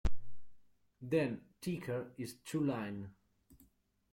[0.99, 3.11] Then, ticker is two-line.